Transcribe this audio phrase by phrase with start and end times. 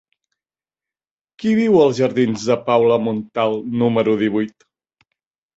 [1.43, 4.71] Qui viu als jardins de Paula Montal número divuit?